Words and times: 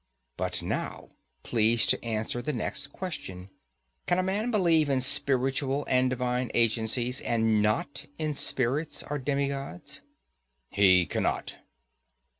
But 0.35 0.63
now 0.63 1.11
please 1.43 1.85
to 1.85 2.03
answer 2.03 2.41
the 2.41 2.53
next 2.53 2.87
question: 2.87 3.51
Can 4.07 4.17
a 4.17 4.23
man 4.23 4.49
believe 4.49 4.89
in 4.89 4.99
spiritual 4.99 5.85
and 5.87 6.09
divine 6.09 6.49
agencies, 6.55 7.21
and 7.21 7.61
not 7.61 8.07
in 8.17 8.33
spirits 8.33 9.03
or 9.11 9.19
demigods? 9.19 10.01
He 10.71 11.05
cannot. 11.05 11.57